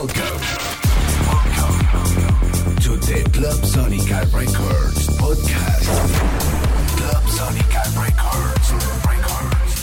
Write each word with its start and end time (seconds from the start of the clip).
Welcome. 0.00 0.40
Welcome 1.28 1.76
to 2.80 2.96
the 3.04 3.20
Clubsonica 3.36 4.24
Records 4.32 5.12
podcast. 5.20 5.84
Club 6.96 7.24
Sonica 7.28 7.84
Records. 8.00 8.68
Records. 9.04 9.76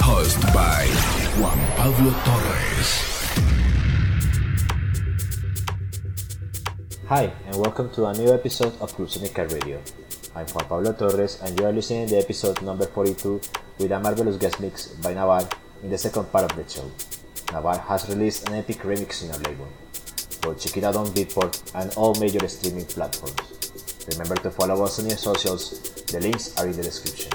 Host 0.00 0.40
by 0.56 0.88
Juan 1.36 1.60
Pablo 1.76 2.16
Torrez. 2.24 2.90
Hi, 7.04 7.30
and 7.44 7.56
welcome 7.56 7.90
to 7.90 8.06
a 8.06 8.14
new 8.14 8.32
episode 8.32 8.72
of 8.80 8.90
Clubsonica 8.96 9.52
Radio. 9.52 9.82
I'm 10.34 10.46
Juan 10.46 10.64
Pablo 10.64 10.94
Torrez, 10.94 11.42
and 11.44 11.60
you 11.60 11.66
are 11.66 11.72
listening 11.72 12.08
to 12.08 12.16
episode 12.16 12.62
number 12.62 12.86
42 12.86 13.38
with 13.80 13.92
a 13.92 14.00
marvelous 14.00 14.38
guest 14.38 14.60
mix 14.60 14.96
by 15.04 15.12
Navar 15.12 15.44
in 15.82 15.90
the 15.90 15.98
second 15.98 16.32
part 16.32 16.50
of 16.50 16.56
the 16.56 16.64
show. 16.66 17.13
Navar 17.54 17.78
has 17.86 18.08
released 18.08 18.48
an 18.48 18.54
epic 18.54 18.78
remix 18.78 19.22
in 19.22 19.30
our 19.30 19.38
label. 19.38 19.68
So 20.42 20.54
check 20.54 20.76
it 20.76 20.82
out 20.82 20.96
on 20.96 21.06
Beatport 21.14 21.54
and 21.76 21.94
all 21.96 22.12
major 22.16 22.48
streaming 22.48 22.84
platforms. 22.84 23.70
Remember 24.08 24.34
to 24.42 24.50
follow 24.50 24.82
us 24.82 24.98
on 24.98 25.06
your 25.08 25.16
socials, 25.16 25.80
the 26.06 26.20
links 26.20 26.56
are 26.58 26.66
in 26.66 26.72
the 26.72 26.82
description. 26.82 27.32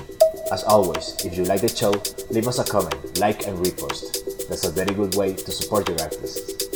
As 0.51 0.63
always, 0.65 1.15
if 1.23 1.37
you 1.37 1.45
like 1.45 1.61
the 1.61 1.69
show, 1.69 1.93
leave 2.31 2.49
us 2.49 2.59
a 2.59 2.69
comment, 2.69 3.17
like 3.17 3.47
and 3.47 3.57
repost. 3.59 4.49
That's 4.49 4.65
a 4.65 4.71
very 4.71 4.93
good 4.93 5.15
way 5.15 5.35
to 5.35 5.51
support 5.51 5.87
your 5.87 6.01
artists. 6.01 6.67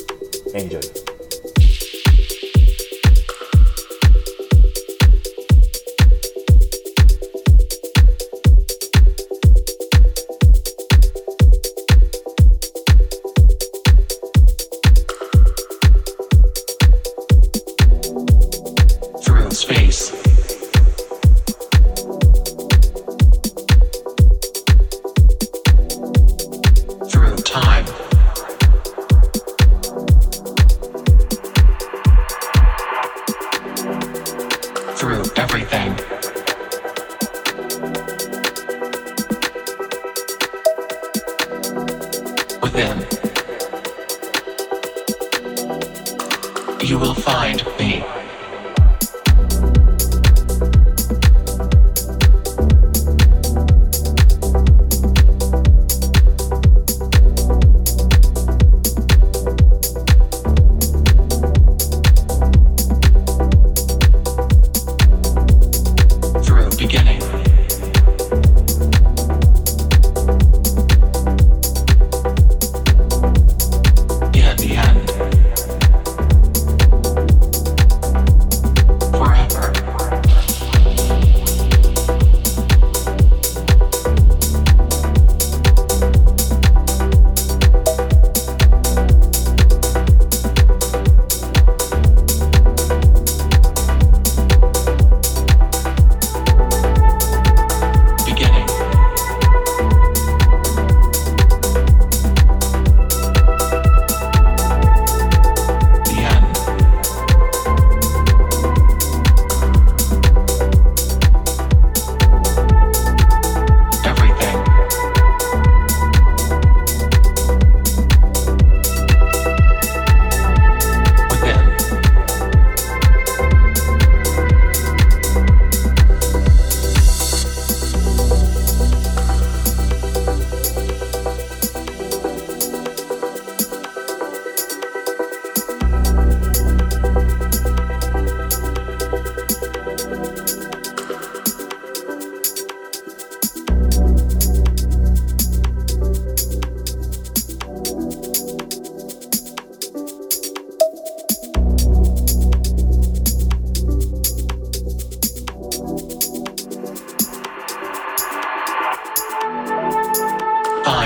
Enjoy! 0.53 1.12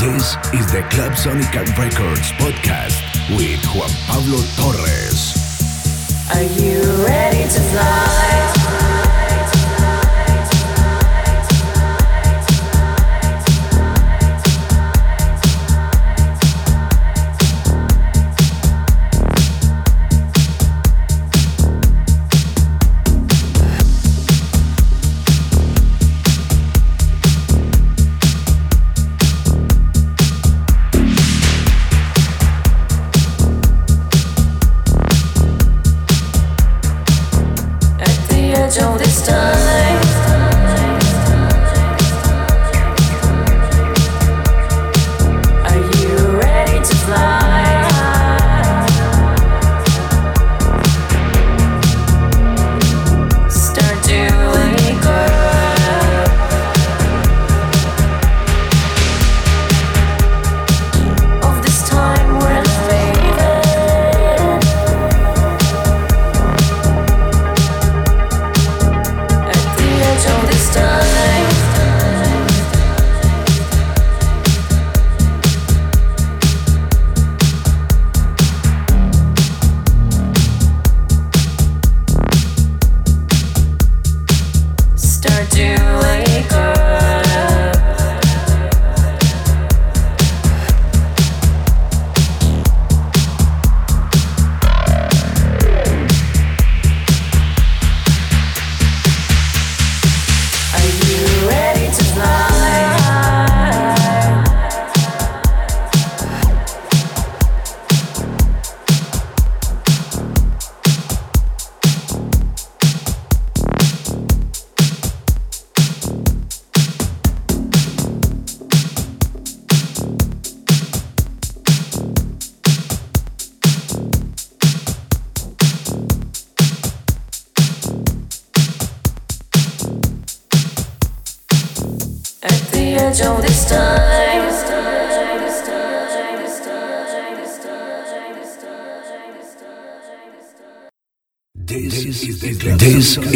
This 0.00 0.34
is 0.54 0.72
the 0.72 0.80
Clubsonica 0.88 1.60
Records 1.76 2.32
podcast 2.40 3.04
with 3.36 3.62
Juan 3.76 3.90
Pablo 4.06 4.38
Torrez. 4.56 5.36
Are 6.34 6.42
you 6.42 6.80
ready 7.04 7.42
to 7.42 7.60
fly? 7.60 8.29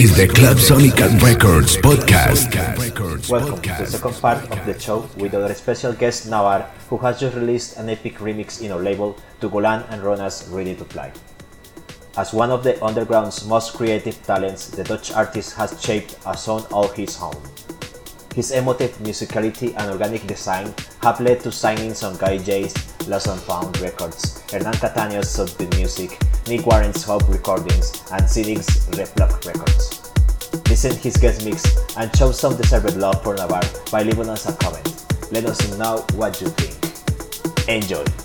Is 0.04 0.14
the 0.18 0.28
Clubsonica 0.28 1.08
Records 1.22 1.78
podcast. 1.78 2.52
Welcome 3.30 3.62
to 3.62 3.68
the 3.72 3.86
second 3.86 4.14
part 4.20 4.44
of 4.52 4.66
the 4.66 4.78
show 4.78 5.08
with 5.16 5.34
our 5.34 5.48
special 5.54 5.94
guest 5.94 6.28
Navar, 6.28 6.68
who 6.90 6.98
has 6.98 7.18
just 7.18 7.34
released 7.34 7.78
an 7.78 7.88
epic 7.88 8.18
remix 8.18 8.60
in 8.60 8.70
our 8.70 8.80
label 8.80 9.16
to 9.40 9.48
Golan 9.48 9.82
and 9.88 10.02
Rona's 10.02 10.46
Ready 10.52 10.76
to 10.76 10.84
Fly. 10.84 11.10
As 12.18 12.34
one 12.34 12.50
of 12.50 12.62
the 12.62 12.76
underground's 12.84 13.46
most 13.46 13.72
creative 13.72 14.22
talents, 14.24 14.68
the 14.68 14.84
Dutch 14.84 15.10
artist 15.10 15.56
has 15.56 15.80
shaped 15.80 16.18
a 16.26 16.36
sound 16.36 16.66
all 16.70 16.88
his 16.88 17.16
own. 17.22 17.40
His 18.34 18.50
emotive 18.50 18.92
musicality 18.98 19.72
and 19.78 19.90
organic 19.90 20.26
design 20.26 20.74
have 21.00 21.18
led 21.20 21.40
to 21.40 21.48
signings 21.48 22.04
on 22.04 22.18
Guy 22.18 22.36
J's 22.36 22.74
Lost 23.08 23.28
and 23.28 23.40
Found 23.42 23.78
Records, 23.80 24.42
Hernan 24.50 24.74
Cattaneo's 24.74 25.28
Sudbeat 25.28 25.76
Music, 25.76 26.18
Nick 26.48 26.66
Warren's 26.66 27.04
Hope 27.04 27.28
Recordings, 27.28 28.02
and 28.10 28.28
Cynic's 28.28 28.86
Replug 28.96 29.44
Records. 29.46 29.93
Listen 30.74 30.96
his 30.96 31.16
guest 31.16 31.44
mix 31.44 31.62
and 31.96 32.10
show 32.16 32.32
some 32.32 32.56
deserved 32.56 32.96
love 32.96 33.22
for 33.22 33.36
Navar 33.36 33.62
by 33.92 34.02
leaving 34.02 34.28
us 34.28 34.48
a 34.48 34.52
comment. 34.54 35.04
Let 35.30 35.44
us 35.44 35.78
know 35.78 36.04
what 36.16 36.40
you 36.40 36.48
think. 36.48 37.68
Enjoy! 37.68 38.23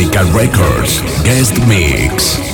Sonica 0.00 0.24
Records 0.32 1.02
Guest 1.22 1.58
Mix. 1.66 2.49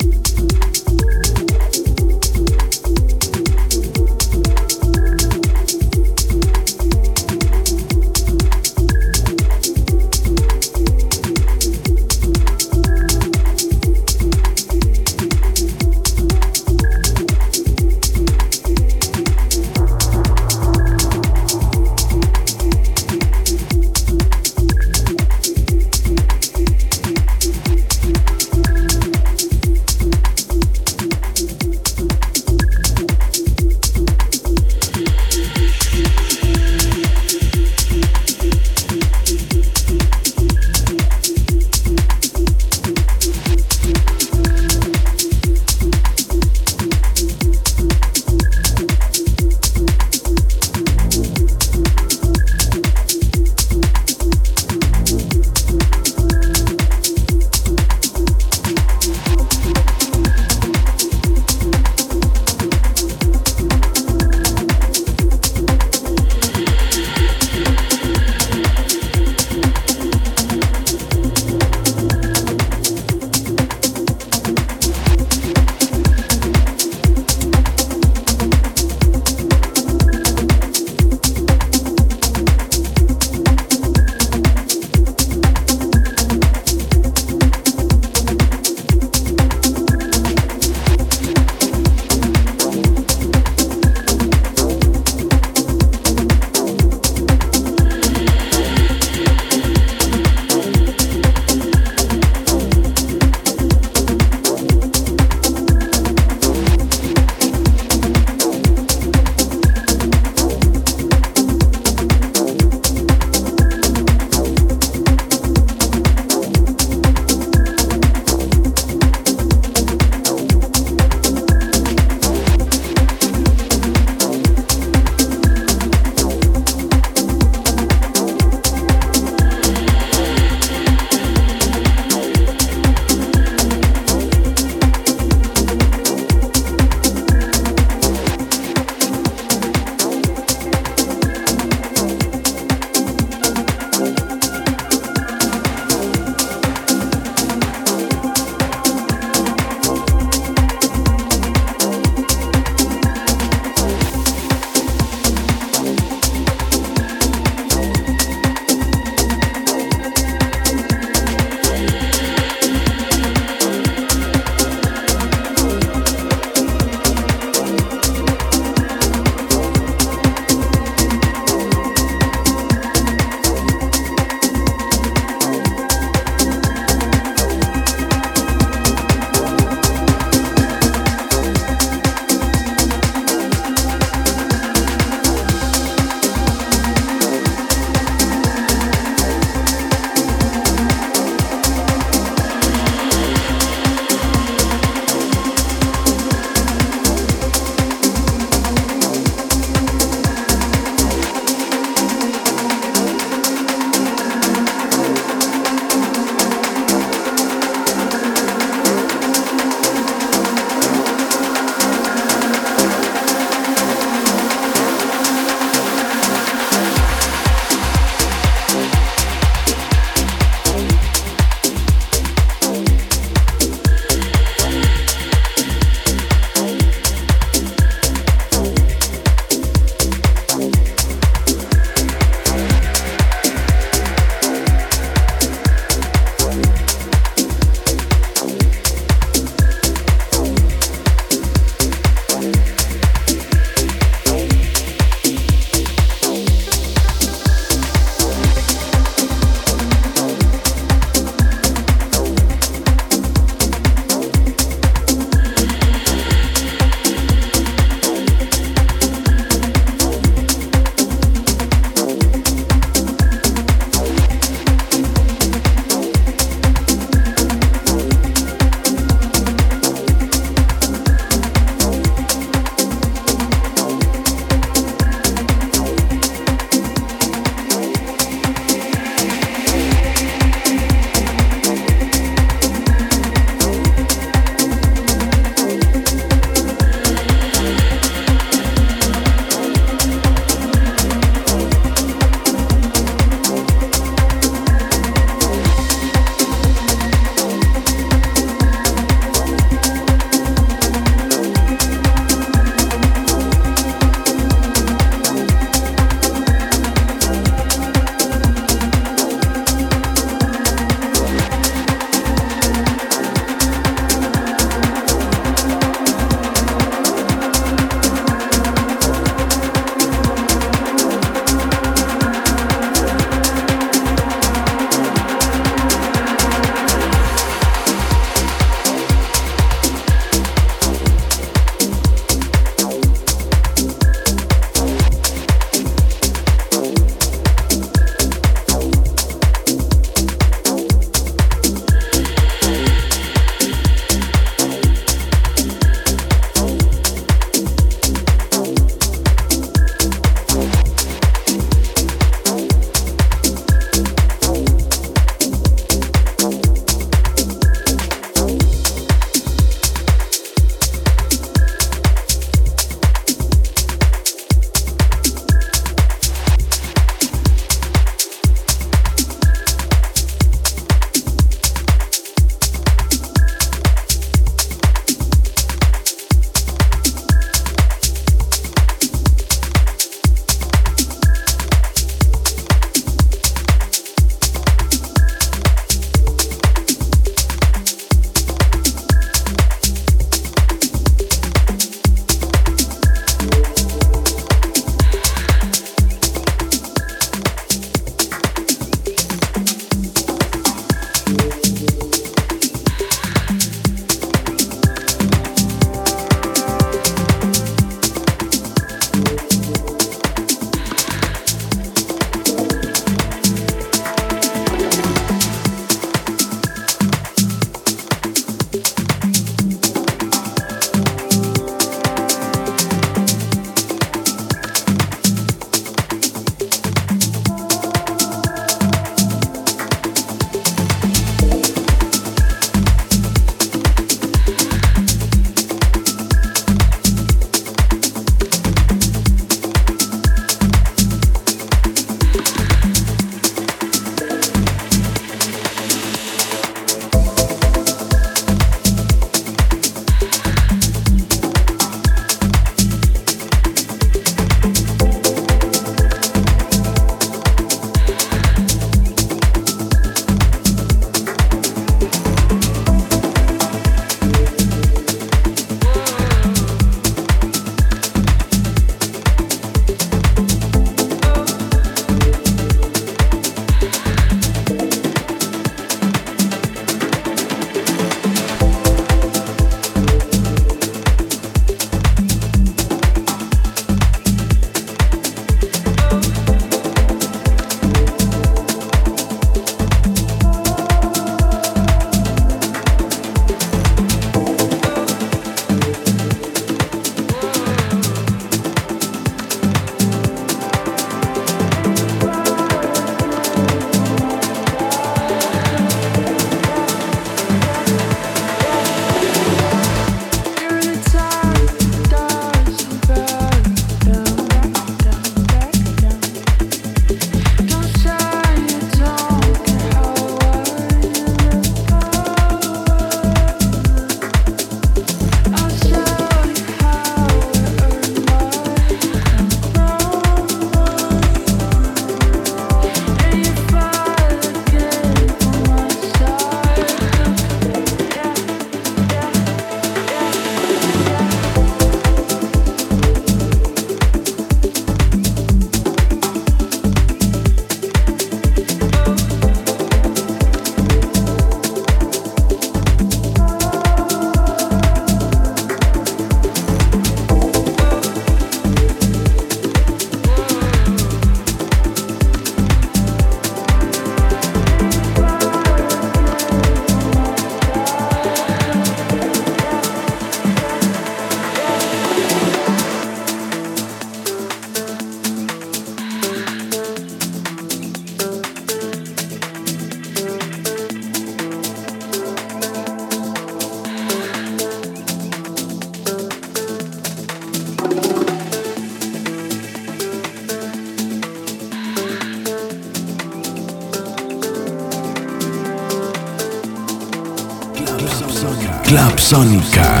Club 599.31 600.00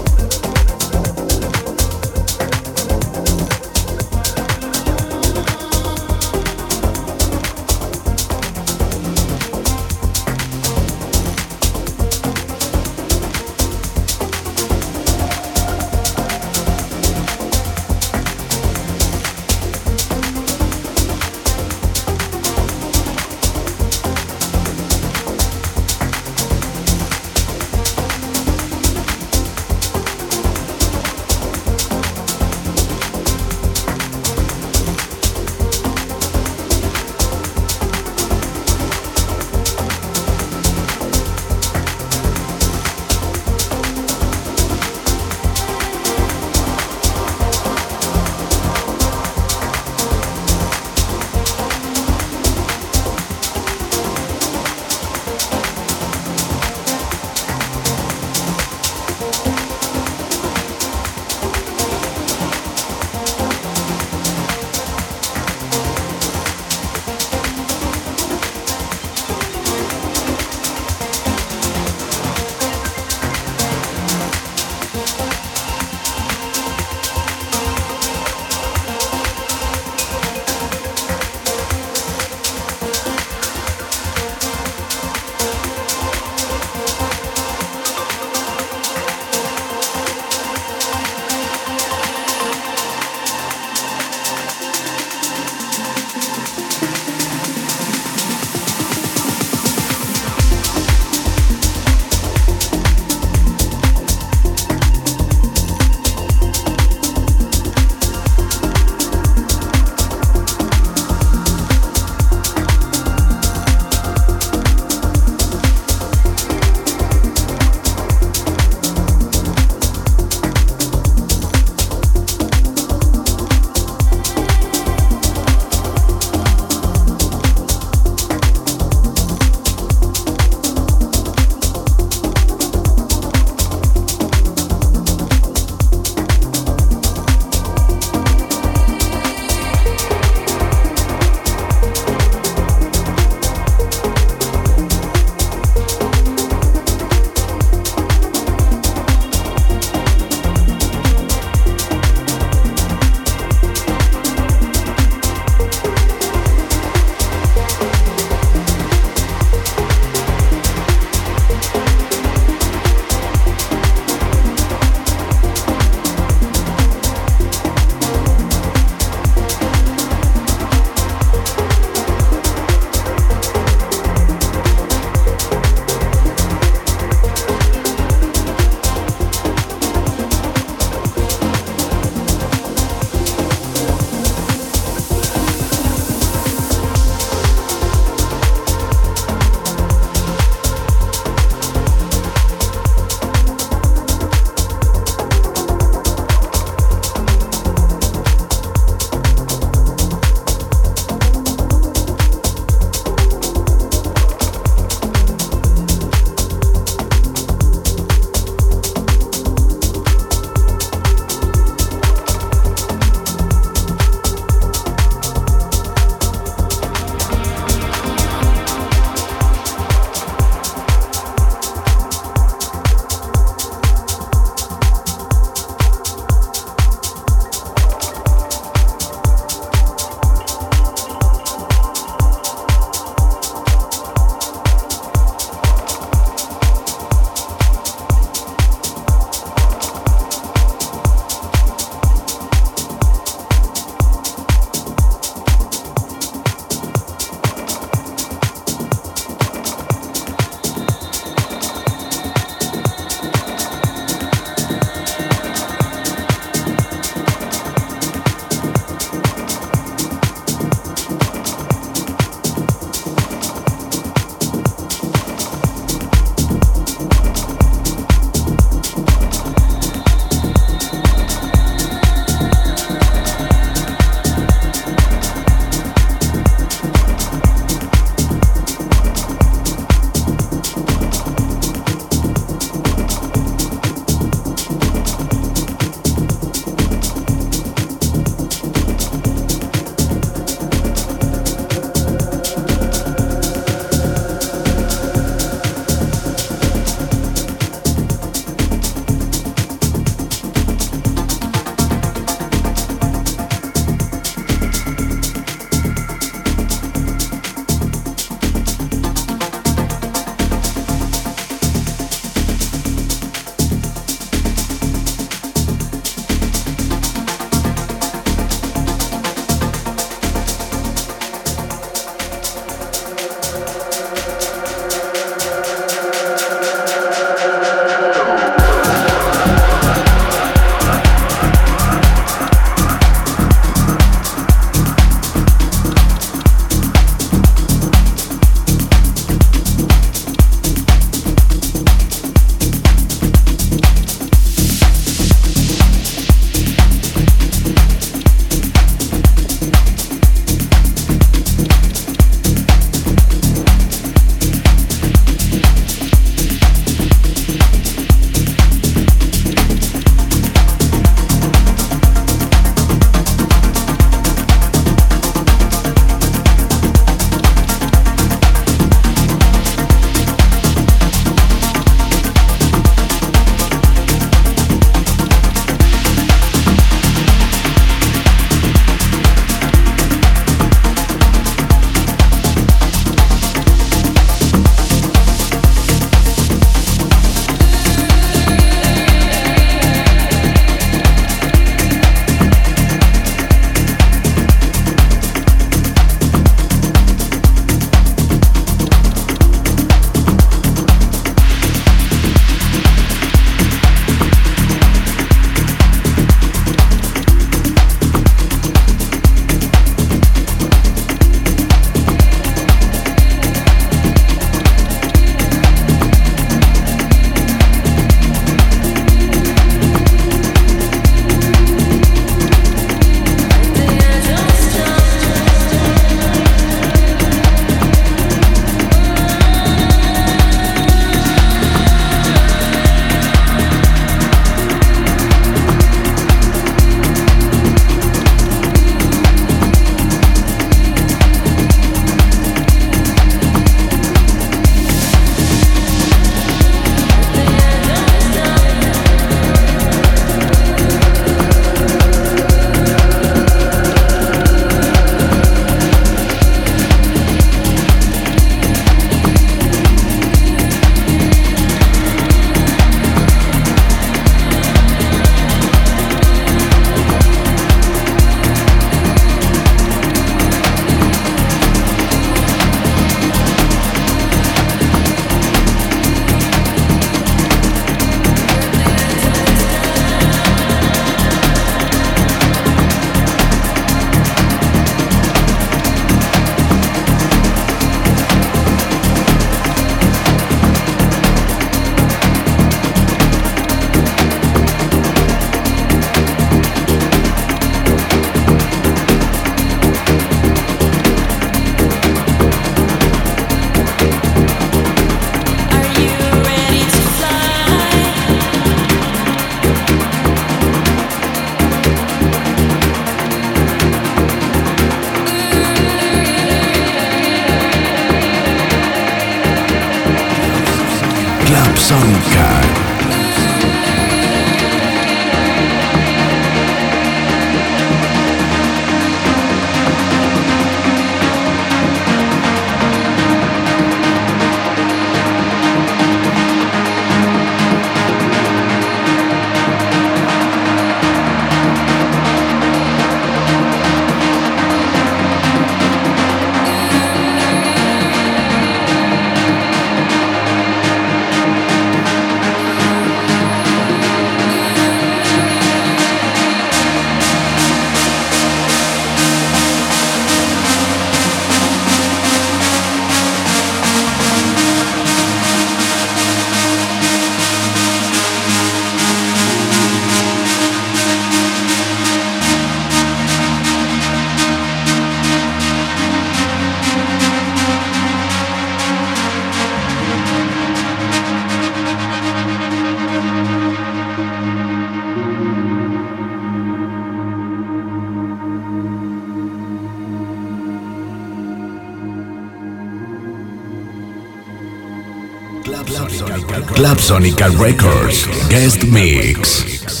Sonica 597.11 597.49
Records. 597.59 598.25
Guest 598.47 598.85
Mix. 598.85 600.00